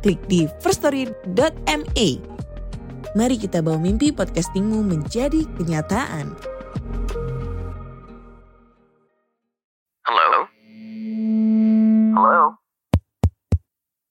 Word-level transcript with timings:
klik 0.00 0.20
di 0.26 0.48
firststory.me. 0.64 2.08
Mari 3.10 3.36
kita 3.36 3.60
bawa 3.60 3.78
mimpi 3.78 4.14
podcastingmu 4.14 4.86
menjadi 4.86 5.44
kenyataan. 5.58 6.30
Hello? 10.06 10.30
Hello? 12.16 12.42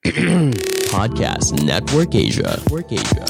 Podcast 0.96 1.56
Network 1.64 2.12
Asia. 2.12 2.60
Network 2.60 2.92
Asia. 2.92 3.26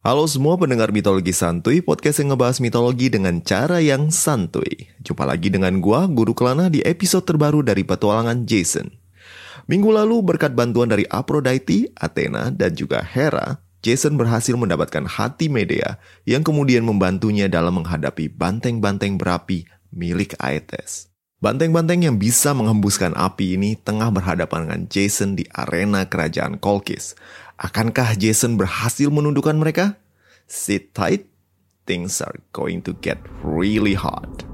Halo 0.00 0.24
semua 0.24 0.56
pendengar 0.56 0.96
mitologi 0.96 1.28
santuy, 1.28 1.84
podcast 1.84 2.24
yang 2.24 2.32
ngebahas 2.32 2.56
mitologi 2.64 3.12
dengan 3.12 3.44
cara 3.44 3.84
yang 3.84 4.08
santuy. 4.08 4.88
Jumpa 5.04 5.28
lagi 5.28 5.52
dengan 5.52 5.76
gua, 5.84 6.08
Guru 6.08 6.32
Kelana 6.32 6.72
di 6.72 6.80
episode 6.80 7.28
terbaru 7.28 7.60
dari 7.60 7.84
petualangan 7.84 8.48
Jason. 8.48 8.99
Minggu 9.66 9.92
lalu 9.92 10.22
berkat 10.24 10.56
bantuan 10.56 10.88
dari 10.88 11.04
Aphrodite, 11.10 11.92
Athena, 11.98 12.48
dan 12.54 12.72
juga 12.72 13.02
Hera, 13.04 13.60
Jason 13.80 14.20
berhasil 14.20 14.52
mendapatkan 14.52 15.08
hati 15.08 15.48
Medea 15.48 15.96
yang 16.28 16.44
kemudian 16.44 16.84
membantunya 16.84 17.48
dalam 17.48 17.80
menghadapi 17.80 18.28
banteng-banteng 18.28 19.16
berapi 19.16 19.64
milik 19.88 20.36
Aetes. 20.36 21.08
Banteng-banteng 21.40 22.04
yang 22.04 22.20
bisa 22.20 22.52
menghembuskan 22.52 23.16
api 23.16 23.56
ini 23.56 23.72
tengah 23.80 24.12
berhadapan 24.12 24.68
dengan 24.68 24.82
Jason 24.92 25.40
di 25.40 25.48
arena 25.48 26.04
kerajaan 26.04 26.60
Kolkis. 26.60 27.16
Akankah 27.56 28.12
Jason 28.20 28.60
berhasil 28.60 29.08
menundukkan 29.08 29.56
mereka? 29.56 29.96
Sit 30.44 30.92
tight, 30.92 31.32
things 31.88 32.20
are 32.20 32.36
going 32.52 32.84
to 32.84 32.92
get 33.00 33.16
really 33.40 33.96
hot. 33.96 34.49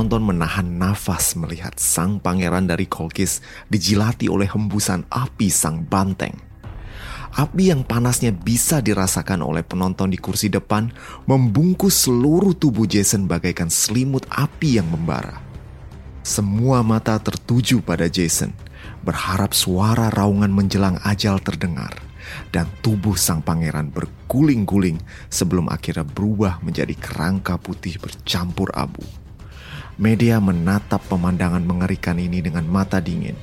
Penonton 0.00 0.32
menahan 0.32 0.64
nafas 0.80 1.36
melihat 1.36 1.76
sang 1.76 2.24
pangeran 2.24 2.64
dari 2.64 2.88
Kolkis 2.88 3.44
dijilati 3.68 4.32
oleh 4.32 4.48
hembusan 4.48 5.04
api 5.12 5.52
sang 5.52 5.84
banteng. 5.84 6.32
Api 7.36 7.68
yang 7.68 7.84
panasnya 7.84 8.32
bisa 8.32 8.80
dirasakan 8.80 9.44
oleh 9.44 9.60
penonton 9.60 10.08
di 10.08 10.16
kursi 10.16 10.48
depan 10.48 10.88
membungkus 11.28 12.08
seluruh 12.08 12.56
tubuh 12.56 12.88
Jason 12.88 13.28
bagaikan 13.28 13.68
selimut 13.68 14.24
api 14.32 14.80
yang 14.80 14.88
membara. 14.88 15.36
Semua 16.24 16.80
mata 16.80 17.20
tertuju 17.20 17.84
pada 17.84 18.08
Jason, 18.08 18.56
berharap 19.04 19.52
suara 19.52 20.08
raungan 20.08 20.48
menjelang 20.48 20.96
ajal 21.04 21.44
terdengar, 21.44 21.92
dan 22.48 22.64
tubuh 22.80 23.20
sang 23.20 23.44
pangeran 23.44 23.92
berguling-guling 23.92 24.96
sebelum 25.28 25.68
akhirnya 25.68 26.08
berubah 26.08 26.56
menjadi 26.64 26.96
kerangka 26.96 27.60
putih 27.60 28.00
bercampur 28.00 28.72
abu. 28.72 29.04
Media 30.00 30.40
menatap 30.40 31.04
pemandangan 31.12 31.60
mengerikan 31.60 32.16
ini 32.16 32.40
dengan 32.40 32.64
mata 32.64 33.04
dingin, 33.04 33.36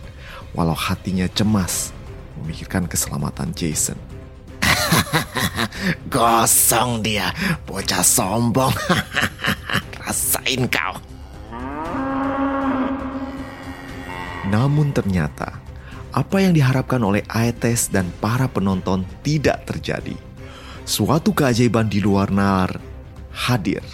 walau 0.57 0.73
hatinya 0.73 1.29
cemas 1.29 1.93
memikirkan 2.41 2.89
keselamatan 2.89 3.53
Jason. 3.53 3.93
Gosong 6.09 7.05
dia, 7.05 7.29
bocah 7.61 8.01
sombong. 8.01 8.73
Rasain 10.01 10.65
kau. 10.65 10.97
Namun 14.49 14.97
ternyata, 14.97 15.61
apa 16.09 16.41
yang 16.41 16.57
diharapkan 16.57 17.05
oleh 17.05 17.21
Aetes 17.29 17.93
dan 17.93 18.09
para 18.17 18.49
penonton 18.49 19.05
tidak 19.21 19.61
terjadi. 19.69 20.17
Suatu 20.89 21.37
keajaiban 21.37 21.85
di 21.85 22.01
luar 22.01 22.33
nalar 22.33 22.81
hadir 23.29 23.85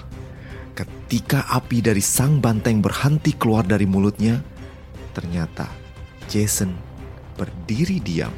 Ketika 1.14 1.46
api 1.46 1.78
dari 1.86 2.02
sang 2.02 2.42
banteng 2.42 2.82
berhenti 2.82 3.38
keluar 3.38 3.62
dari 3.62 3.86
mulutnya, 3.86 4.42
ternyata 5.14 5.70
Jason 6.26 6.74
berdiri 7.38 8.02
diam 8.02 8.34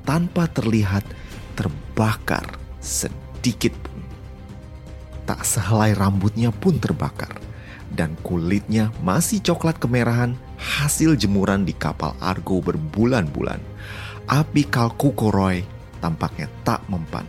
tanpa 0.00 0.48
terlihat 0.48 1.04
terbakar 1.52 2.56
sedikit 2.80 3.76
pun. 3.84 4.00
Tak 5.28 5.44
sehelai 5.44 5.92
rambutnya 5.92 6.48
pun 6.56 6.80
terbakar 6.80 7.36
dan 7.92 8.16
kulitnya 8.24 8.96
masih 9.04 9.44
coklat 9.44 9.76
kemerahan 9.76 10.40
hasil 10.56 11.20
jemuran 11.20 11.68
di 11.68 11.76
kapal 11.76 12.16
Argo 12.16 12.64
berbulan-bulan. 12.64 13.60
Api 14.24 14.64
Kalkukoroy 14.72 15.68
tampaknya 16.00 16.48
tak 16.64 16.80
mempan. 16.88 17.28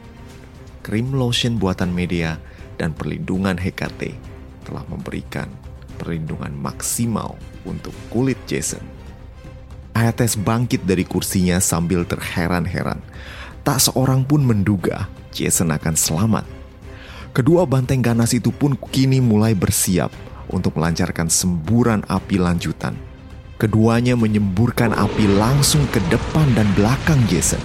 Krim 0.79 1.11
lotion 1.11 1.59
buatan 1.59 1.91
media 1.91 2.39
dan 2.79 2.95
perlindungan 2.95 3.59
Hekate 3.59 4.36
telah 4.67 4.83
memberikan 4.91 5.47
perlindungan 5.95 6.51
maksimal 6.51 7.39
untuk 7.63 7.95
kulit 8.11 8.35
Jason. 8.43 8.83
Aetes 9.95 10.35
bangkit 10.35 10.83
dari 10.83 11.07
kursinya 11.07 11.57
sambil 11.57 12.03
terheran-heran. 12.03 12.99
Tak 13.63 13.81
seorang 13.81 14.27
pun 14.27 14.43
menduga 14.43 15.09
Jason 15.31 15.71
akan 15.73 15.95
selamat. 15.95 16.45
Kedua 17.33 17.65
banteng 17.65 18.03
ganas 18.03 18.35
itu 18.35 18.53
pun 18.53 18.77
kini 18.91 19.23
mulai 19.23 19.57
bersiap 19.57 20.13
untuk 20.53 20.77
melancarkan 20.77 21.31
semburan 21.31 22.05
api 22.05 22.37
lanjutan. 22.37 22.93
Keduanya 23.57 24.13
menyemburkan 24.13 24.93
api 24.93 25.25
langsung 25.33 25.81
ke 25.89 25.97
depan 26.13 26.45
dan 26.53 26.69
belakang 26.77 27.17
Jason. 27.25 27.61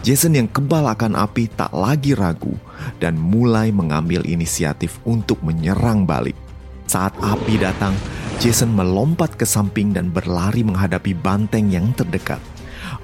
Jason 0.00 0.32
yang 0.32 0.48
kebal 0.48 0.88
akan 0.88 1.12
api 1.12 1.52
tak 1.52 1.76
lagi 1.76 2.16
ragu 2.16 2.56
dan 3.04 3.20
mulai 3.20 3.68
mengambil 3.68 4.24
inisiatif 4.24 4.96
untuk 5.04 5.36
menyerang 5.44 6.08
balik. 6.08 6.32
Saat 6.88 7.12
api 7.20 7.60
datang, 7.60 7.92
Jason 8.40 8.72
melompat 8.72 9.36
ke 9.36 9.44
samping 9.44 9.92
dan 9.92 10.08
berlari 10.08 10.64
menghadapi 10.64 11.12
banteng 11.20 11.68
yang 11.68 11.92
terdekat. 11.92 12.40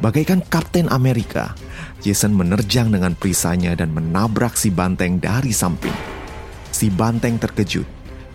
Bagaikan 0.00 0.40
Kapten 0.48 0.88
Amerika, 0.88 1.52
Jason 2.00 2.32
menerjang 2.32 2.88
dengan 2.88 3.12
perisanya 3.12 3.76
dan 3.76 3.92
menabrak 3.92 4.56
si 4.56 4.72
banteng 4.72 5.20
dari 5.20 5.52
samping. 5.52 5.94
Si 6.72 6.88
banteng 6.88 7.36
terkejut 7.36 7.84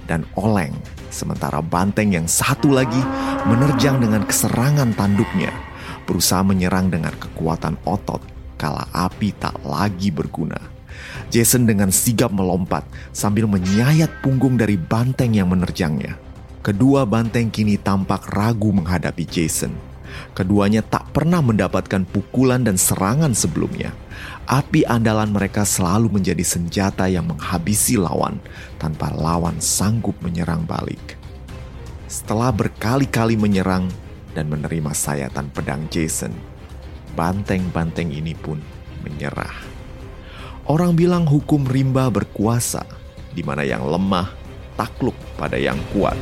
dan 0.05 0.21
oleng, 0.37 0.77
sementara 1.09 1.65
banteng 1.65 2.13
yang 2.13 2.29
satu 2.29 2.69
lagi 2.69 3.01
menerjang 3.49 3.97
dengan 3.97 4.21
keserangan 4.21 4.93
tanduknya, 4.93 5.49
berusaha 6.05 6.45
menyerang 6.45 6.93
dengan 6.93 7.17
kekuatan 7.17 7.81
otot 7.89 8.40
kala 8.61 8.85
api 8.93 9.33
tak 9.33 9.57
lagi 9.65 10.13
berguna. 10.13 10.61
Jason 11.33 11.65
dengan 11.65 11.89
sigap 11.89 12.29
melompat 12.29 12.85
sambil 13.09 13.49
menyayat 13.49 14.21
punggung 14.21 14.53
dari 14.53 14.77
banteng 14.77 15.33
yang 15.33 15.49
menerjangnya. 15.49 16.13
Kedua 16.61 17.09
banteng 17.09 17.49
kini 17.49 17.81
tampak 17.81 18.29
ragu 18.29 18.69
menghadapi 18.69 19.25
Jason. 19.25 19.73
Keduanya 20.37 20.85
tak 20.85 21.09
pernah 21.09 21.41
mendapatkan 21.41 22.05
pukulan 22.05 22.61
dan 22.61 22.77
serangan 22.77 23.33
sebelumnya. 23.33 23.95
Api 24.45 24.85
andalan 24.85 25.31
mereka 25.31 25.65
selalu 25.65 26.11
menjadi 26.11 26.43
senjata 26.43 27.07
yang 27.07 27.25
menghabisi 27.31 27.97
lawan 27.97 28.37
tanpa 28.77 29.09
lawan 29.09 29.57
sanggup 29.57 30.13
menyerang 30.21 30.67
balik. 30.67 31.17
Setelah 32.11 32.51
berkali-kali 32.51 33.39
menyerang 33.39 33.87
dan 34.35 34.51
menerima 34.51 34.91
sayatan 34.91 35.47
pedang 35.55 35.87
Jason, 35.87 36.35
banteng-banteng 37.15 38.11
ini 38.11 38.35
pun 38.35 38.59
menyerah. 39.03 39.55
Orang 40.69 40.95
bilang 40.95 41.25
hukum 41.25 41.65
rimba 41.65 42.07
berkuasa, 42.07 42.85
di 43.33 43.41
mana 43.41 43.65
yang 43.65 43.83
lemah 43.83 44.29
takluk 44.77 45.17
pada 45.35 45.57
yang 45.59 45.77
kuat. 45.91 46.15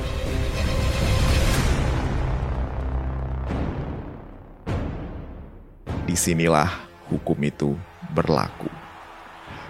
Di 6.10 6.16
sinilah 6.18 6.70
hukum 7.14 7.38
itu 7.46 7.78
berlaku. 8.10 8.72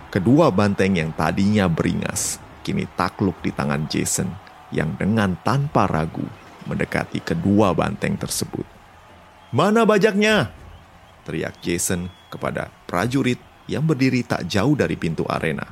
Kedua 0.09 0.49
banteng 0.49 0.97
yang 0.97 1.11
tadinya 1.13 1.69
beringas, 1.69 2.39
kini 2.63 2.87
takluk 2.95 3.37
di 3.43 3.51
tangan 3.51 3.85
Jason 3.91 4.31
yang 4.71 4.95
dengan 4.95 5.35
tanpa 5.43 5.85
ragu 5.85 6.25
mendekati 6.69 7.21
kedua 7.21 7.73
banteng 7.73 8.15
tersebut. 8.15 8.65
Mana 9.49 9.81
bajaknya? 9.81 10.53
Teriak 11.29 11.61
Jason 11.61 12.09
kepada 12.33 12.73
prajurit 12.89 13.37
yang 13.69 13.85
berdiri 13.85 14.25
tak 14.25 14.49
jauh 14.49 14.73
dari 14.73 14.97
pintu 14.97 15.29
arena. 15.29 15.69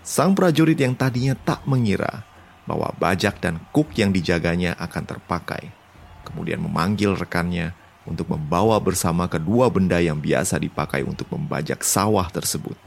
Sang 0.00 0.32
prajurit 0.32 0.80
yang 0.80 0.96
tadinya 0.96 1.36
tak 1.36 1.68
mengira 1.68 2.24
bahwa 2.64 2.88
bajak 2.96 3.36
dan 3.44 3.60
kuk 3.76 3.92
yang 4.00 4.08
dijaganya 4.08 4.72
akan 4.80 5.04
terpakai. 5.04 5.68
Kemudian 6.24 6.64
memanggil 6.64 7.12
rekannya 7.12 7.76
untuk 8.08 8.32
membawa 8.32 8.80
bersama 8.80 9.28
kedua 9.28 9.68
benda 9.68 10.00
yang 10.00 10.16
biasa 10.16 10.56
dipakai 10.56 11.04
untuk 11.04 11.28
membajak 11.28 11.84
sawah 11.84 12.24
tersebut. 12.32 12.78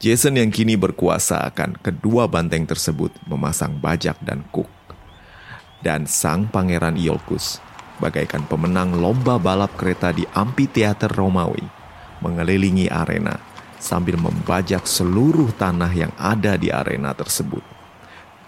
Jason 0.00 0.40
yang 0.40 0.48
kini 0.48 0.80
berkuasa 0.80 1.44
akan 1.52 1.76
kedua 1.76 2.24
banteng 2.24 2.64
tersebut 2.64 3.12
memasang 3.28 3.76
bajak 3.76 4.16
dan 4.24 4.48
kuk. 4.48 4.70
Dan 5.84 6.08
sang 6.08 6.48
pangeran 6.48 6.96
Iolcus, 6.96 7.60
bagaikan 8.00 8.48
pemenang 8.48 8.96
lomba 8.96 9.36
balap 9.36 9.76
kereta 9.76 10.10
di 10.10 10.24
amphitheater 10.32 11.12
Romawi, 11.12 11.62
mengelilingi 12.24 12.88
arena 12.88 13.36
sambil 13.76 14.16
membajak 14.16 14.88
seluruh 14.88 15.52
tanah 15.56 15.92
yang 15.92 16.12
ada 16.16 16.56
di 16.56 16.72
arena 16.72 17.12
tersebut. 17.12 17.62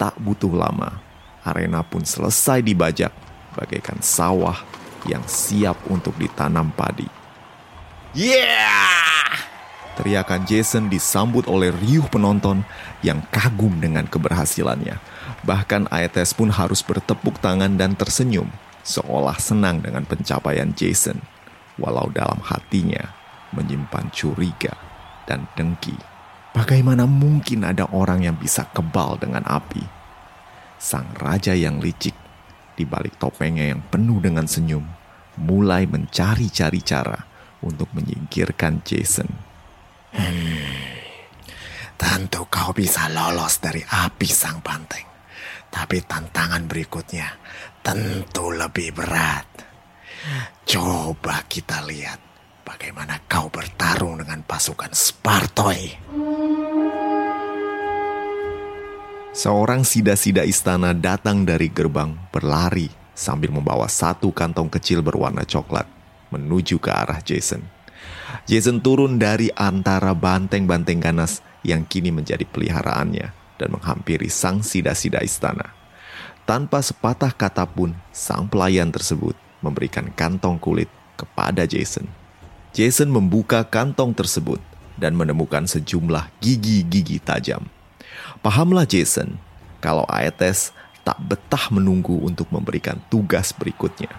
Tak 0.01 0.17
butuh 0.17 0.51
lama, 0.51 0.97
arena 1.45 1.85
pun 1.85 2.01
selesai 2.01 2.65
dibajak 2.65 3.13
bagaikan 3.53 4.01
sawah 4.01 4.57
yang 5.05 5.21
siap 5.29 5.77
untuk 5.87 6.17
ditanam 6.17 6.73
padi. 6.73 7.07
Yeah! 8.13 9.13
Teriakan 9.93 10.49
Jason 10.49 10.89
disambut 10.89 11.45
oleh 11.45 11.69
riuh 11.69 12.09
penonton 12.09 12.65
yang 13.05 13.21
kagum 13.29 13.77
dengan 13.77 14.09
keberhasilannya. 14.09 14.97
Bahkan 15.45 15.93
Aetes 15.93 16.33
pun 16.33 16.49
harus 16.49 16.81
bertepuk 16.81 17.37
tangan 17.37 17.77
dan 17.77 17.93
tersenyum, 17.93 18.49
seolah 18.83 19.39
senang 19.39 19.79
dengan 19.79 20.03
pencapaian 20.03 20.75
Jason, 20.75 21.17
walau 21.79 22.11
dalam 22.11 22.39
hatinya 22.43 23.15
menyimpan 23.55 24.11
curiga 24.11 24.75
dan 25.25 25.47
dengki. 25.55 25.95
Bagaimana 26.53 27.09
mungkin 27.09 27.65
ada 27.65 27.89
orang 27.89 28.27
yang 28.27 28.37
bisa 28.37 28.69
kebal 28.69 29.17
dengan 29.17 29.41
api? 29.47 29.81
Sang 30.77 31.09
raja 31.17 31.57
yang 31.57 31.81
licik 31.81 32.13
di 32.77 32.83
balik 32.85 33.17
topengnya 33.17 33.73
yang 33.73 33.81
penuh 33.89 34.21
dengan 34.21 34.45
senyum, 34.45 34.85
mulai 35.41 35.89
mencari-cari 35.89 36.81
cara 36.83 37.17
untuk 37.65 37.89
menyingkirkan 37.95 38.85
Jason. 38.85 39.29
Hmm, 40.13 40.93
tentu 41.97 42.45
kau 42.51 42.69
bisa 42.75 43.09
lolos 43.09 43.57
dari 43.57 43.81
api 43.81 44.29
sang 44.29 44.61
banteng. 44.61 45.09
Tapi 45.73 46.05
tantangan 46.05 46.69
berikutnya 46.69 47.33
tentu 47.83 48.47
lebih 48.55 48.95
berat. 48.95 49.43
Coba 50.63 51.43
kita 51.51 51.83
lihat 51.83 52.17
bagaimana 52.63 53.19
kau 53.27 53.51
bertarung 53.51 54.23
dengan 54.23 54.39
pasukan 54.47 54.95
Spartoi. 54.95 55.99
Seorang 59.35 59.83
sida-sida 59.83 60.47
istana 60.47 60.95
datang 60.95 61.43
dari 61.43 61.67
gerbang 61.67 62.15
berlari 62.31 62.87
sambil 63.11 63.51
membawa 63.51 63.91
satu 63.91 64.31
kantong 64.31 64.71
kecil 64.71 65.03
berwarna 65.03 65.43
coklat 65.43 65.85
menuju 66.31 66.79
ke 66.79 66.87
arah 66.87 67.19
Jason. 67.19 67.67
Jason 68.47 68.79
turun 68.79 69.19
dari 69.19 69.51
antara 69.51 70.15
banteng-banteng 70.15 71.03
ganas 71.03 71.43
yang 71.67 71.83
kini 71.83 72.15
menjadi 72.15 72.47
peliharaannya 72.47 73.27
dan 73.59 73.69
menghampiri 73.75 74.31
sang 74.31 74.63
sida-sida 74.63 75.19
istana. 75.19 75.82
Tanpa 76.43 76.83
sepatah 76.83 77.31
kata 77.31 77.63
pun, 77.63 77.95
sang 78.11 78.51
pelayan 78.51 78.91
tersebut 78.91 79.31
memberikan 79.63 80.11
kantong 80.11 80.59
kulit 80.59 80.91
kepada 81.15 81.63
Jason. 81.63 82.03
Jason 82.75 83.07
membuka 83.07 83.63
kantong 83.63 84.11
tersebut 84.11 84.59
dan 84.99 85.15
menemukan 85.15 85.63
sejumlah 85.63 86.27
gigi-gigi 86.43 87.23
tajam. 87.23 87.63
Pahamlah 88.43 88.83
Jason, 88.83 89.39
kalau 89.79 90.03
Aetes 90.11 90.75
tak 91.07 91.15
betah 91.23 91.71
menunggu 91.71 92.19
untuk 92.19 92.51
memberikan 92.51 92.99
tugas 93.07 93.55
berikutnya. 93.55 94.11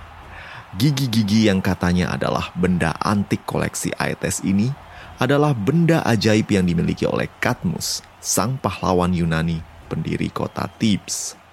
Gigi-gigi 0.80 1.52
yang 1.52 1.60
katanya 1.60 2.16
adalah 2.16 2.56
benda 2.56 2.96
antik 3.04 3.44
koleksi 3.44 3.92
Aetes 4.00 4.40
ini 4.40 4.72
adalah 5.20 5.52
benda 5.52 6.00
ajaib 6.08 6.48
yang 6.48 6.64
dimiliki 6.64 7.04
oleh 7.04 7.28
Katmus, 7.36 8.00
sang 8.24 8.56
pahlawan 8.56 9.12
Yunani 9.12 9.60
pendiri 9.92 10.32
kota 10.32 10.72
Thebes. 10.80 11.43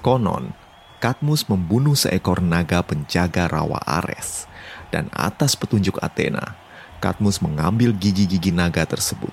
Konon, 0.00 0.56
Katmus 1.00 1.44
membunuh 1.48 1.96
seekor 1.96 2.40
naga 2.40 2.80
penjaga 2.80 3.48
rawa 3.48 3.80
Ares, 3.84 4.48
dan 4.88 5.12
atas 5.12 5.56
petunjuk 5.56 6.00
Athena, 6.00 6.56
Katmus 7.00 7.40
mengambil 7.40 7.92
gigi-gigi 7.92 8.52
naga 8.52 8.84
tersebut. 8.84 9.32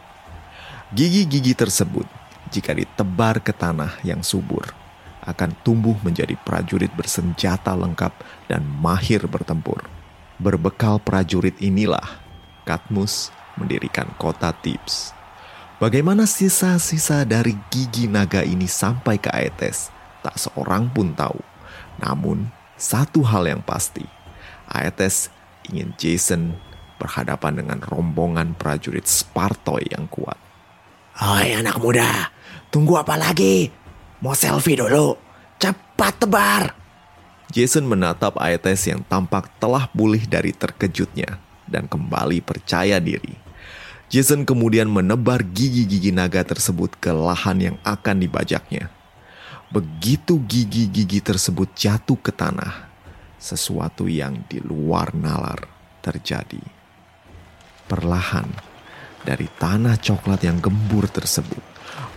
Gigi-gigi 0.91 1.51
tersebut 1.51 2.07
jika 2.51 2.71
ditebar 2.71 3.43
ke 3.43 3.51
tanah 3.51 3.99
yang 4.03 4.23
subur, 4.23 4.71
akan 5.27 5.51
tumbuh 5.63 5.95
menjadi 6.03 6.39
prajurit 6.39 6.91
bersenjata 6.95 7.75
lengkap 7.75 8.15
dan 8.47 8.63
mahir 8.63 9.27
bertempur. 9.27 9.83
Berbekal 10.39 11.03
prajurit 11.03 11.59
inilah, 11.59 12.23
Katmus 12.63 13.31
mendirikan 13.59 14.07
kota 14.15 14.55
Tips. 14.55 15.11
Bagaimana 15.83 16.23
sisa-sisa 16.23 17.27
dari 17.27 17.55
gigi 17.67 18.07
naga 18.07 18.41
ini 18.41 18.65
sampai 18.65 19.19
ke 19.19 19.27
Aetes, 19.29 19.91
tak 20.25 20.35
seorang 20.39 20.89
pun 20.89 21.13
tahu. 21.13 21.39
Namun, 22.01 22.49
satu 22.77 23.25
hal 23.25 23.49
yang 23.49 23.61
pasti, 23.65 24.05
Aetes 24.69 25.33
ingin 25.67 25.93
Jason 25.97 26.55
berhadapan 26.97 27.61
dengan 27.61 27.79
rombongan 27.81 28.57
prajurit 28.57 29.05
Spartoi 29.05 29.93
yang 29.93 30.05
kuat. 30.09 30.37
Hai 31.17 31.57
anak 31.57 31.81
muda, 31.81 32.29
Tunggu 32.67 32.99
apa 32.99 33.15
lagi? 33.15 33.71
Mau 34.19 34.35
selfie 34.35 34.75
dulu? 34.75 35.15
Cepat 35.55 36.13
tebar! 36.19 36.75
Jason 37.47 37.87
menatap 37.87 38.35
Aetes 38.43 38.83
yang 38.91 39.07
tampak 39.07 39.47
telah 39.55 39.87
pulih 39.87 40.27
dari 40.27 40.51
terkejutnya 40.51 41.39
dan 41.63 41.87
kembali 41.87 42.43
percaya 42.43 42.99
diri. 42.99 43.39
Jason 44.11 44.43
kemudian 44.43 44.91
menebar 44.91 45.47
gigi-gigi 45.47 46.11
naga 46.11 46.43
tersebut 46.43 46.99
ke 46.99 47.11
lahan 47.15 47.71
yang 47.71 47.77
akan 47.87 48.19
dibajaknya. 48.19 48.91
Begitu 49.67 50.39
gigi-gigi 50.47 51.19
tersebut 51.19 51.75
jatuh 51.75 52.15
ke 52.15 52.31
tanah, 52.31 52.87
sesuatu 53.35 54.07
yang 54.07 54.47
di 54.47 54.63
luar 54.63 55.11
nalar 55.11 55.67
terjadi. 55.99 56.63
Perlahan, 57.83 58.47
dari 59.27 59.51
tanah 59.59 59.99
coklat 59.99 60.47
yang 60.47 60.63
gembur 60.63 61.11
tersebut, 61.11 61.59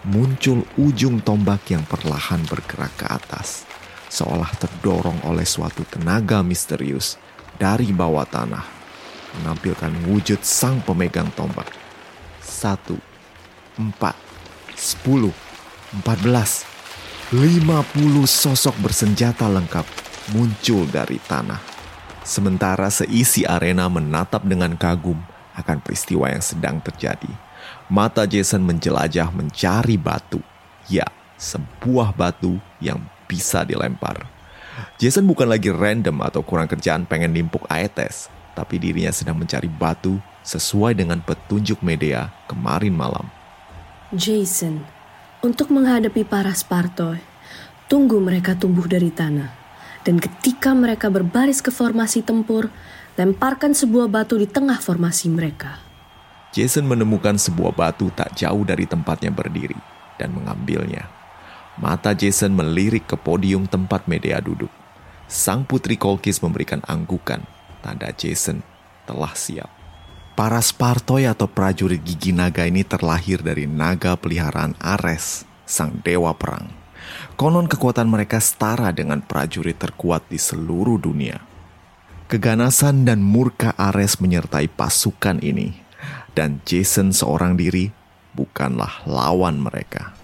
muncul 0.07 0.63
ujung 0.79 1.19
tombak 1.27 1.67
yang 1.75 1.83
perlahan 1.91 2.39
bergerak 2.47 2.95
ke 2.95 3.07
atas, 3.11 3.67
seolah 4.07 4.55
terdorong 4.55 5.27
oleh 5.27 5.43
suatu 5.43 5.83
tenaga 5.91 6.47
misterius 6.47 7.19
dari 7.59 7.91
bawah 7.91 8.31
tanah, 8.31 8.63
menampilkan 9.43 9.91
wujud 10.07 10.39
sang 10.47 10.79
pemegang 10.87 11.35
tombak. 11.35 11.67
Satu, 12.39 12.95
empat, 13.75 14.15
sepuluh, 14.79 15.35
empat 15.99 16.19
belas, 16.23 16.70
lima 17.31 17.87
puluh 17.95 18.27
sosok 18.27 18.75
bersenjata 18.83 19.47
lengkap 19.47 19.87
muncul 20.35 20.83
dari 20.91 21.23
tanah. 21.31 21.63
Sementara 22.27 22.91
seisi 22.91 23.47
arena 23.47 23.87
menatap 23.87 24.43
dengan 24.43 24.75
kagum 24.75 25.15
akan 25.55 25.79
peristiwa 25.79 26.27
yang 26.27 26.43
sedang 26.43 26.83
terjadi 26.83 27.31
Mata 27.91 28.27
Jason 28.27 28.63
menjelajah 28.63 29.31
mencari 29.35 29.99
batu. 29.99 30.43
Ya, 30.91 31.07
sebuah 31.39 32.15
batu 32.15 32.59
yang 32.83 33.03
bisa 33.27 33.63
dilempar. 33.63 34.27
Jason 34.99 35.27
bukan 35.27 35.47
lagi 35.47 35.71
random 35.71 36.23
atau 36.23 36.43
kurang 36.43 36.67
kerjaan 36.67 37.07
pengen 37.07 37.35
nimpuk 37.35 37.67
Aetes, 37.71 38.27
tapi 38.55 38.79
dirinya 38.79 39.15
sedang 39.15 39.39
mencari 39.39 39.71
batu 39.71 40.19
sesuai 40.43 40.99
dengan 40.99 41.23
petunjuk 41.23 41.83
media 41.83 42.31
kemarin 42.51 42.95
malam. 42.95 43.27
Jason, 44.15 44.83
untuk 45.41 45.73
menghadapi 45.73 46.29
para 46.29 46.53
Spartoi, 46.53 47.21
tunggu 47.89 48.21
mereka 48.21 48.53
tumbuh 48.53 48.85
dari 48.85 49.09
tanah. 49.09 49.57
Dan 50.01 50.17
ketika 50.17 50.73
mereka 50.73 51.13
berbaris 51.13 51.61
ke 51.61 51.69
formasi 51.69 52.25
tempur, 52.25 52.73
lemparkan 53.17 53.77
sebuah 53.77 54.09
batu 54.09 54.37
di 54.41 54.49
tengah 54.49 54.81
formasi 54.81 55.29
mereka. 55.29 55.81
Jason 56.53 56.89
menemukan 56.89 57.37
sebuah 57.37 57.73
batu 57.73 58.09
tak 58.13 58.33
jauh 58.37 58.65
dari 58.65 58.89
tempatnya 58.89 59.29
berdiri 59.33 59.77
dan 60.17 60.33
mengambilnya. 60.33 61.09
Mata 61.81 62.13
Jason 62.13 62.53
melirik 62.53 63.09
ke 63.09 63.17
podium 63.17 63.65
tempat 63.65 64.05
Medea 64.05 64.41
duduk. 64.41 64.73
Sang 65.31 65.65
putri 65.65 65.95
Kolkis 65.95 66.43
memberikan 66.43 66.83
anggukan, 66.85 67.41
tanda 67.81 68.11
Jason 68.13 68.61
telah 69.09 69.33
siap. 69.33 69.80
Para 70.41 70.57
Spartoi 70.65 71.29
atau 71.29 71.45
prajurit 71.53 72.01
gigi 72.01 72.33
naga 72.33 72.65
ini 72.65 72.81
terlahir 72.81 73.45
dari 73.45 73.69
naga 73.69 74.17
peliharaan 74.17 74.73
Ares, 74.81 75.45
sang 75.69 76.01
dewa 76.01 76.33
perang. 76.33 76.65
Konon 77.37 77.69
kekuatan 77.69 78.09
mereka 78.09 78.41
setara 78.41 78.89
dengan 78.89 79.21
prajurit 79.21 79.77
terkuat 79.77 80.33
di 80.33 80.41
seluruh 80.41 80.97
dunia. 80.97 81.45
Keganasan 82.25 83.05
dan 83.05 83.21
murka 83.21 83.77
Ares 83.77 84.17
menyertai 84.17 84.73
pasukan 84.73 85.45
ini, 85.45 85.77
dan 86.33 86.65
Jason 86.65 87.13
seorang 87.13 87.61
diri 87.61 87.93
bukanlah 88.33 89.05
lawan 89.05 89.61
mereka. 89.61 90.17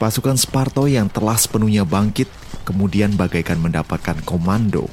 Pasukan 0.00 0.40
Spartoi 0.40 0.96
yang 0.96 1.12
telah 1.12 1.36
sepenuhnya 1.36 1.84
bangkit 1.84 2.32
kemudian 2.64 3.20
bagaikan 3.20 3.60
mendapatkan 3.60 4.16
komando, 4.24 4.88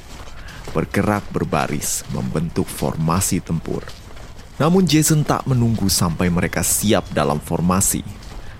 bergerak 0.76 1.24
berbaris 1.32 2.04
membentuk 2.12 2.68
formasi 2.68 3.40
tempur. 3.40 3.99
Namun 4.60 4.84
Jason 4.84 5.24
tak 5.24 5.48
menunggu 5.48 5.88
sampai 5.88 6.28
mereka 6.28 6.60
siap 6.60 7.08
dalam 7.16 7.40
formasi. 7.40 8.04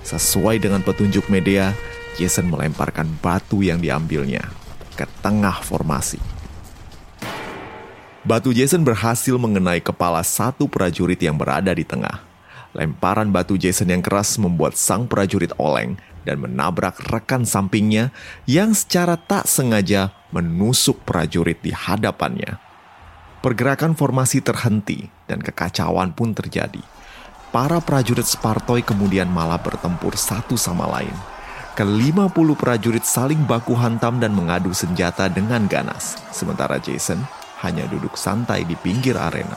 Sesuai 0.00 0.57
dengan 0.57 0.80
petunjuk 0.80 1.28
media, 1.28 1.76
Jason 2.16 2.49
melemparkan 2.49 3.04
batu 3.21 3.61
yang 3.61 3.85
diambilnya 3.85 4.49
ke 4.97 5.04
tengah 5.21 5.61
formasi. 5.61 6.16
Batu 8.25 8.57
Jason 8.57 8.80
berhasil 8.80 9.37
mengenai 9.37 9.85
kepala 9.85 10.25
satu 10.25 10.64
prajurit 10.73 11.21
yang 11.21 11.37
berada 11.37 11.69
di 11.76 11.85
tengah. 11.85 12.25
Lemparan 12.73 13.28
batu 13.28 13.61
Jason 13.61 13.92
yang 13.92 14.00
keras 14.00 14.40
membuat 14.40 14.80
sang 14.80 15.04
prajurit 15.04 15.52
oleng 15.61 16.00
dan 16.25 16.40
menabrak 16.40 16.97
rekan 17.12 17.45
sampingnya 17.45 18.09
yang 18.49 18.73
secara 18.73 19.21
tak 19.21 19.45
sengaja 19.45 20.16
menusuk 20.33 21.04
prajurit 21.04 21.61
di 21.61 21.76
hadapannya. 21.76 22.69
Pergerakan 23.40 23.97
formasi 23.97 24.44
terhenti 24.44 25.09
dan 25.25 25.40
kekacauan 25.40 26.12
pun 26.12 26.37
terjadi. 26.37 26.85
Para 27.49 27.80
prajurit 27.80 28.28
Spartoi 28.28 28.85
kemudian 28.85 29.32
malah 29.32 29.56
bertempur 29.56 30.12
satu 30.12 30.61
sama 30.61 30.85
lain. 30.85 31.16
Ke-50 31.73 32.37
prajurit 32.52 33.00
saling 33.09 33.40
baku 33.49 33.73
hantam 33.73 34.20
dan 34.20 34.37
mengadu 34.37 34.76
senjata 34.76 35.32
dengan 35.32 35.64
ganas. 35.64 36.20
Sementara 36.28 36.76
Jason 36.76 37.25
hanya 37.64 37.88
duduk 37.88 38.12
santai 38.20 38.68
di 38.68 38.76
pinggir 38.76 39.16
arena. 39.16 39.56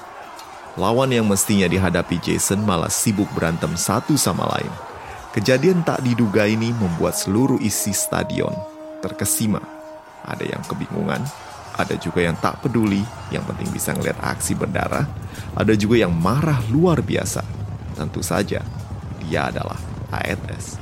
Lawan 0.80 1.12
yang 1.12 1.28
mestinya 1.28 1.68
dihadapi 1.68 2.24
Jason 2.24 2.64
malah 2.64 2.88
sibuk 2.88 3.28
berantem 3.36 3.76
satu 3.76 4.16
sama 4.16 4.48
lain. 4.48 4.72
Kejadian 5.36 5.84
tak 5.84 6.00
diduga 6.08 6.48
ini 6.48 6.72
membuat 6.72 7.20
seluruh 7.20 7.60
isi 7.60 7.92
stadion 7.92 8.56
terkesima. 9.04 9.60
Ada 10.24 10.56
yang 10.56 10.64
kebingungan, 10.72 11.20
ada 11.74 11.98
juga 11.98 12.22
yang 12.22 12.38
tak 12.38 12.62
peduli, 12.62 13.02
yang 13.34 13.42
penting 13.50 13.74
bisa 13.74 13.98
ngeliat 13.98 14.18
aksi 14.22 14.54
berdarah. 14.54 15.10
Ada 15.58 15.74
juga 15.74 15.98
yang 16.06 16.14
marah 16.14 16.62
luar 16.70 17.02
biasa. 17.02 17.42
Tentu 17.98 18.22
saja, 18.22 18.62
dia 19.26 19.50
adalah 19.50 19.78
Aetes. 20.14 20.78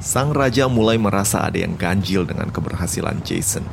Sang 0.00 0.32
raja 0.32 0.68
mulai 0.68 1.00
merasa 1.00 1.44
ada 1.44 1.56
yang 1.56 1.76
ganjil 1.76 2.28
dengan 2.28 2.52
keberhasilan 2.52 3.20
Jason. 3.24 3.64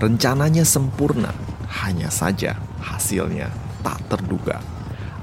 Rencananya 0.00 0.64
sempurna, 0.64 1.32
hanya 1.84 2.08
saja 2.08 2.56
hasilnya 2.80 3.52
tak 3.84 4.00
terduga. 4.08 4.64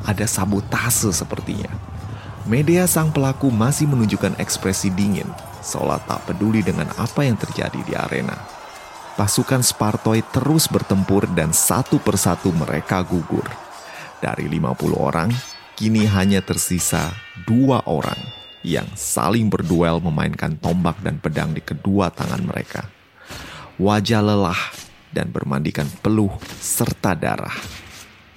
Ada 0.06 0.26
sabotase 0.30 1.14
sepertinya. 1.14 1.70
Media 2.50 2.90
sang 2.90 3.14
pelaku 3.14 3.54
masih 3.54 3.86
menunjukkan 3.86 4.38
ekspresi 4.42 4.90
dingin, 4.94 5.30
seolah 5.62 6.02
tak 6.06 6.26
peduli 6.30 6.66
dengan 6.66 6.90
apa 6.98 7.26
yang 7.26 7.38
terjadi 7.38 7.78
di 7.86 7.94
arena 7.94 8.59
pasukan 9.20 9.60
Spartoi 9.60 10.24
terus 10.32 10.72
bertempur 10.72 11.28
dan 11.36 11.52
satu 11.52 12.00
persatu 12.00 12.56
mereka 12.56 13.04
gugur. 13.04 13.44
Dari 14.24 14.48
50 14.48 14.96
orang, 14.96 15.28
kini 15.76 16.08
hanya 16.08 16.40
tersisa 16.40 17.12
dua 17.44 17.84
orang 17.84 18.16
yang 18.64 18.88
saling 18.96 19.52
berduel 19.52 20.00
memainkan 20.00 20.56
tombak 20.56 21.04
dan 21.04 21.20
pedang 21.20 21.52
di 21.52 21.60
kedua 21.60 22.08
tangan 22.16 22.48
mereka. 22.48 22.88
Wajah 23.76 24.24
lelah 24.24 24.62
dan 25.12 25.28
bermandikan 25.36 25.92
peluh 26.00 26.32
serta 26.64 27.12
darah. 27.12 27.56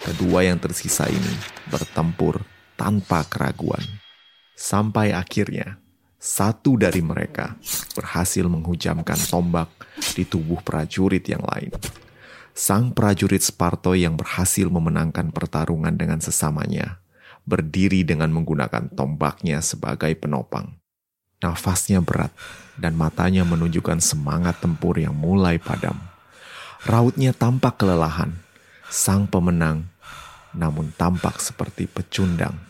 Kedua 0.02 0.42
yang 0.42 0.58
tersisa 0.58 1.06
ini 1.06 1.34
bertempur 1.70 2.42
tanpa 2.74 3.22
keraguan. 3.30 3.86
Sampai 4.58 5.14
akhirnya, 5.14 5.78
satu 6.18 6.74
dari 6.74 7.02
mereka 7.02 7.54
berhasil 7.94 8.46
menghujamkan 8.50 9.18
tombak 9.30 9.81
di 10.10 10.26
tubuh 10.26 10.58
prajurit 10.66 11.22
yang 11.30 11.46
lain. 11.46 11.70
Sang 12.52 12.90
prajurit 12.92 13.40
Sparto 13.40 13.96
yang 13.96 14.18
berhasil 14.18 14.68
memenangkan 14.68 15.32
pertarungan 15.32 15.94
dengan 15.94 16.20
sesamanya, 16.20 17.00
berdiri 17.48 18.04
dengan 18.04 18.28
menggunakan 18.34 18.92
tombaknya 18.92 19.62
sebagai 19.62 20.12
penopang. 20.18 20.76
Nafasnya 21.40 22.02
berat 22.02 22.30
dan 22.76 22.98
matanya 22.98 23.42
menunjukkan 23.46 23.98
semangat 24.02 24.60
tempur 24.60 25.00
yang 25.00 25.16
mulai 25.16 25.56
padam. 25.56 25.96
Rautnya 26.84 27.30
tampak 27.32 27.78
kelelahan. 27.78 28.36
Sang 28.92 29.24
pemenang 29.24 29.88
namun 30.52 30.92
tampak 30.92 31.40
seperti 31.40 31.88
pecundang. 31.88 32.60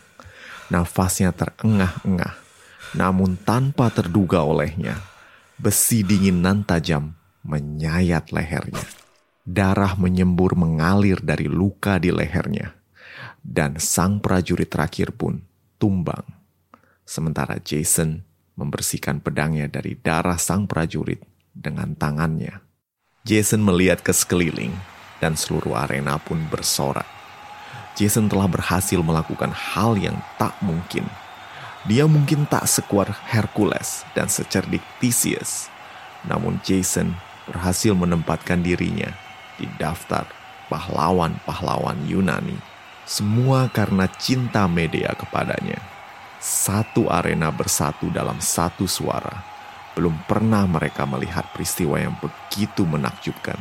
Nafasnya 0.71 1.35
terengah-engah 1.35 2.39
namun 2.93 3.35
tanpa 3.41 3.89
terduga 3.89 4.45
olehnya, 4.45 5.01
besi 5.57 6.05
dingin 6.05 6.45
nan 6.45 6.61
tajam 6.61 7.17
menyayat 7.43 8.31
lehernya. 8.31 8.83
Darah 9.43 9.99
menyembur 9.99 10.55
mengalir 10.55 11.19
dari 11.19 11.51
luka 11.51 11.99
di 11.99 12.09
lehernya. 12.09 12.75
Dan 13.43 13.75
sang 13.79 14.23
prajurit 14.23 14.71
terakhir 14.71 15.11
pun 15.11 15.43
tumbang. 15.75 16.23
Sementara 17.03 17.59
Jason 17.59 18.23
membersihkan 18.55 19.19
pedangnya 19.19 19.67
dari 19.67 19.99
darah 19.99 20.39
sang 20.39 20.63
prajurit 20.63 21.19
dengan 21.51 21.91
tangannya. 21.93 22.63
Jason 23.27 23.59
melihat 23.59 23.99
ke 23.99 24.15
sekeliling 24.15 24.71
dan 25.19 25.35
seluruh 25.35 25.75
arena 25.75 26.15
pun 26.19 26.39
bersorak. 26.47 27.07
Jason 27.99 28.31
telah 28.31 28.47
berhasil 28.47 28.99
melakukan 29.03 29.51
hal 29.51 29.99
yang 29.99 30.15
tak 30.39 30.55
mungkin– 30.63 31.03
dia 31.83 32.07
mungkin 32.07 32.47
tak 32.47 32.63
sekuat 32.63 33.11
Hercules 33.27 34.07
dan 34.15 34.31
secerdik 34.31 34.79
Theseus, 35.03 35.67
namun 36.23 36.55
Jason 36.63 37.11
berhasil 37.49 37.91
menempatkan 37.95 38.63
dirinya 38.63 39.11
di 39.59 39.67
daftar 39.77 40.27
pahlawan-pahlawan 40.71 42.07
Yunani. 42.07 42.57
Semua 43.03 43.67
karena 43.67 44.07
cinta 44.07 44.63
media 44.65 45.11
kepadanya. 45.13 45.79
Satu 46.39 47.11
arena 47.11 47.51
bersatu 47.51 48.07
dalam 48.11 48.39
satu 48.39 48.87
suara. 48.87 49.43
Belum 49.93 50.15
pernah 50.25 50.65
mereka 50.65 51.05
melihat 51.05 51.45
peristiwa 51.51 51.99
yang 51.99 52.15
begitu 52.17 52.87
menakjubkan. 52.87 53.59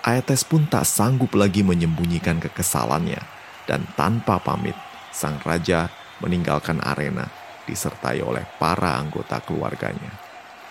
Aetes 0.00 0.46
pun 0.46 0.64
tak 0.64 0.88
sanggup 0.88 1.36
lagi 1.36 1.60
menyembunyikan 1.60 2.40
kekesalannya. 2.40 3.20
Dan 3.68 3.84
tanpa 3.94 4.40
pamit, 4.40 4.74
sang 5.12 5.38
raja 5.44 5.92
meninggalkan 6.24 6.80
arena 6.82 7.28
disertai 7.68 8.18
oleh 8.24 8.42
para 8.58 8.96
anggota 8.98 9.38
keluarganya. 9.44 10.10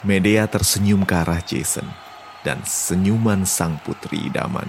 Medea 0.03 0.47
tersenyum 0.47 1.03
ke 1.03 1.15
arah 1.15 1.39
Jason, 1.43 1.87
dan 2.45 2.63
senyuman 2.63 3.43
sang 3.43 3.79
putri 3.83 4.31
idaman 4.31 4.67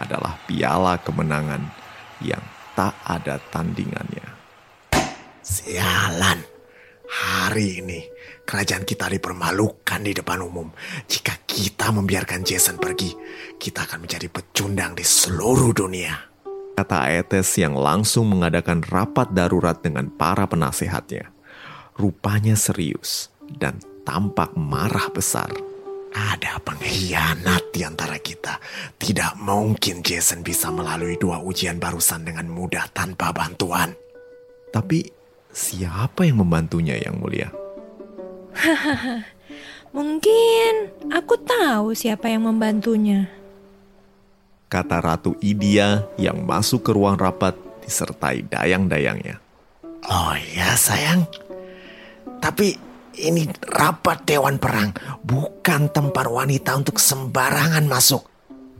adalah 0.00 0.40
piala 0.48 0.96
kemenangan 1.00 1.60
yang 2.24 2.40
tak 2.72 2.96
ada 3.04 3.36
tandingannya. 3.52 4.24
Sialan, 5.44 6.40
hari 7.04 7.84
ini 7.84 8.00
kerajaan 8.44 8.88
kita 8.88 9.12
dipermalukan 9.12 10.00
di 10.00 10.12
depan 10.16 10.40
umum. 10.40 10.72
Jika 11.04 11.44
kita 11.44 11.92
membiarkan 11.92 12.40
Jason 12.40 12.80
pergi, 12.80 13.12
kita 13.60 13.84
akan 13.84 14.08
menjadi 14.08 14.28
pecundang 14.32 14.96
di 14.96 15.04
seluruh 15.04 15.76
dunia. 15.76 16.16
Kata 16.80 17.12
Aetes 17.12 17.60
yang 17.60 17.76
langsung 17.76 18.32
mengadakan 18.32 18.80
rapat 18.80 19.36
darurat 19.36 19.76
dengan 19.84 20.08
para 20.08 20.48
penasehatnya 20.48 21.28
rupanya 22.00 22.56
serius 22.56 23.28
dan 23.60 23.76
tampak 24.08 24.56
marah 24.56 25.12
besar. 25.12 25.52
Ada 26.10 26.58
pengkhianat 26.58 27.70
di 27.70 27.86
antara 27.86 28.18
kita. 28.18 28.58
Tidak 28.98 29.38
mungkin 29.38 30.02
Jason 30.02 30.42
bisa 30.42 30.74
melalui 30.74 31.14
dua 31.14 31.38
ujian 31.38 31.78
barusan 31.78 32.26
dengan 32.26 32.50
mudah 32.50 32.90
tanpa 32.90 33.30
bantuan. 33.30 33.94
Tapi 34.74 35.06
siapa 35.54 36.26
yang 36.26 36.42
membantunya 36.42 36.98
yang 36.98 37.18
mulia? 37.18 37.54
Hahaha, 38.54 39.22
mungkin 39.96 40.90
aku 41.14 41.38
tahu 41.38 41.94
siapa 41.94 42.26
yang 42.30 42.46
membantunya. 42.46 43.30
kata 44.70 45.02
Ratu 45.02 45.34
Idia 45.42 46.06
yang 46.14 46.46
masuk 46.46 46.86
ke 46.86 46.90
ruang 46.94 47.18
rapat 47.18 47.58
disertai 47.82 48.46
dayang-dayangnya. 48.46 49.42
Oh 50.06 50.34
ya 50.54 50.78
sayang, 50.78 51.26
tapi 52.38 52.78
ini 53.20 53.44
rapat 53.68 54.24
Dewan 54.24 54.56
Perang, 54.56 54.96
bukan 55.20 55.92
tempat 55.92 56.24
wanita 56.24 56.80
untuk 56.80 56.96
sembarangan 56.96 57.84
masuk. 57.84 58.24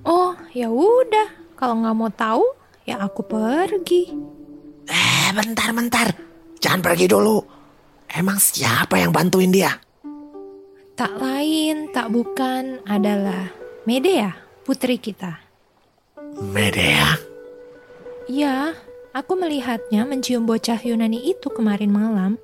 Oh, 0.09 0.33
ya 0.57 0.73
udah. 0.73 1.29
Kalau 1.61 1.85
nggak 1.85 1.97
mau 1.97 2.09
tahu, 2.09 2.45
ya 2.89 3.05
aku 3.05 3.21
pergi. 3.21 4.09
Eh, 4.89 5.29
bentar-bentar. 5.37 6.17
Jangan 6.57 6.81
pergi 6.81 7.07
dulu. 7.07 7.39
Emang 8.11 8.41
siapa 8.41 8.97
yang 8.97 9.13
bantuin 9.13 9.53
dia? 9.53 9.77
Tak 10.97 11.17
lain, 11.17 11.93
tak 11.95 12.13
bukan 12.13 12.83
adalah 12.85 13.49
Medea, 13.89 14.37
putri 14.67 15.01
kita. 15.01 15.41
Medea? 16.53 17.17
Ya, 18.29 18.77
aku 19.17 19.33
melihatnya 19.39 20.05
mencium 20.05 20.45
bocah 20.45 20.77
Yunani 20.77 21.33
itu 21.33 21.49
kemarin 21.49 21.89
malam. 21.89 22.37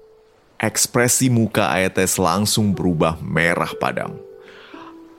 Ekspresi 0.57 1.29
muka 1.29 1.69
Aetes 1.69 2.17
langsung 2.17 2.73
berubah 2.73 3.21
merah 3.21 3.69
padam. 3.77 4.17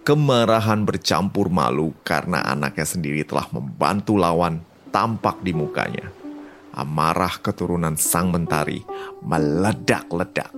Kemarahan 0.01 0.81
bercampur 0.81 1.53
malu 1.53 1.93
karena 2.01 2.41
anaknya 2.41 2.89
sendiri 2.89 3.21
telah 3.21 3.45
membantu 3.53 4.17
lawan 4.17 4.65
tampak 4.89 5.37
di 5.45 5.53
mukanya. 5.53 6.09
Amarah 6.73 7.37
keturunan 7.37 7.93
sang 8.01 8.33
mentari 8.33 8.81
meledak-ledak. 9.21 10.53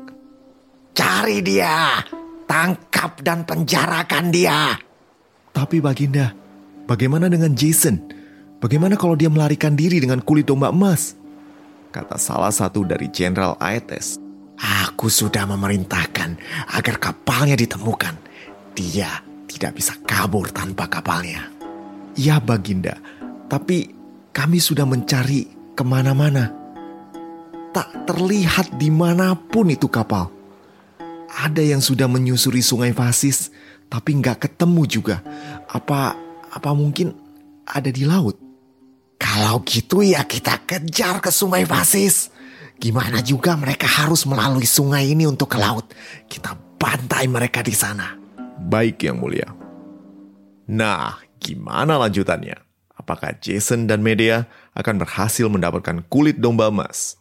Cari 0.95 1.43
dia! 1.43 1.99
Tangkap 2.47 3.19
dan 3.19 3.43
penjarakan 3.43 4.31
dia! 4.31 4.79
Tapi 5.51 5.83
Baginda, 5.83 6.31
bagaimana 6.87 7.27
dengan 7.27 7.51
Jason? 7.51 7.99
Bagaimana 8.63 8.95
kalau 8.95 9.19
dia 9.19 9.27
melarikan 9.27 9.75
diri 9.75 9.99
dengan 9.99 10.23
kulit 10.23 10.47
domba 10.47 10.71
emas? 10.71 11.19
Kata 11.91 12.15
salah 12.15 12.51
satu 12.51 12.87
dari 12.87 13.11
Jenderal 13.11 13.59
Aetes. 13.59 14.28
Aku 14.59 15.07
sudah 15.07 15.47
memerintahkan 15.47 16.35
agar 16.75 16.95
kapalnya 16.99 17.55
ditemukan. 17.55 18.15
Dia 18.75 19.23
tidak 19.47 19.79
bisa 19.79 19.95
kabur 20.03 20.51
tanpa 20.51 20.91
kapalnya. 20.91 21.47
Ya 22.19 22.43
Baginda, 22.43 22.99
tapi 23.47 23.95
kami 24.35 24.59
sudah 24.59 24.83
mencari 24.83 25.47
ke 25.71 25.83
mana-mana. 25.87 26.51
Tak 27.71 28.03
terlihat 28.03 28.75
di 28.75 28.91
mana 28.91 29.31
pun 29.39 29.71
itu 29.71 29.87
kapal. 29.87 30.27
Ada 31.29 31.63
yang 31.63 31.79
sudah 31.79 32.11
menyusuri 32.11 32.59
sungai 32.59 32.91
Fasis, 32.91 33.53
tapi 33.87 34.19
nggak 34.19 34.49
ketemu 34.49 34.83
juga. 34.89 35.23
Apa 35.71 36.17
apa 36.51 36.69
mungkin 36.75 37.15
ada 37.63 37.87
di 37.87 38.03
laut? 38.03 38.35
Kalau 39.15 39.63
gitu 39.63 40.03
ya 40.03 40.27
kita 40.27 40.67
kejar 40.67 41.23
ke 41.23 41.31
sungai 41.31 41.63
Fasis. 41.63 42.38
Gimana 42.79 43.19
juga 43.19 43.59
mereka 43.59 43.85
harus 43.85 44.23
melalui 44.23 44.63
sungai 44.63 45.11
ini 45.11 45.27
untuk 45.27 45.51
ke 45.51 45.59
laut. 45.59 45.91
Kita 46.31 46.55
bantai 46.79 47.27
mereka 47.27 47.59
di 47.59 47.75
sana. 47.75 48.15
Baik 48.55 49.03
yang 49.03 49.19
mulia. 49.19 49.51
Nah, 50.71 51.19
gimana 51.43 51.99
lanjutannya? 51.99 52.55
Apakah 52.95 53.35
Jason 53.43 53.83
dan 53.83 53.99
Medea 53.99 54.47
akan 54.75 54.95
berhasil 55.03 55.47
mendapatkan 55.51 56.07
kulit 56.07 56.39
domba 56.39 56.71
emas? 56.71 57.19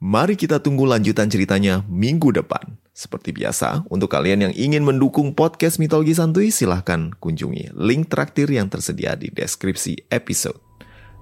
Mari 0.00 0.38
kita 0.38 0.62
tunggu 0.62 0.88
lanjutan 0.88 1.28
ceritanya 1.28 1.84
minggu 1.90 2.32
depan. 2.32 2.78
Seperti 2.94 3.30
biasa, 3.30 3.86
untuk 3.90 4.10
kalian 4.10 4.50
yang 4.50 4.54
ingin 4.54 4.82
mendukung 4.82 5.34
podcast 5.34 5.78
Mitologi 5.78 6.14
Santuy, 6.14 6.50
silahkan 6.50 7.14
kunjungi 7.18 7.74
link 7.74 8.10
traktir 8.10 8.50
yang 8.50 8.70
tersedia 8.70 9.14
di 9.14 9.30
deskripsi 9.30 10.10
episode. 10.10 10.58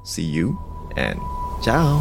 See 0.05 0.25
you 0.25 0.57
and 0.97 1.21
ciao! 1.61 2.01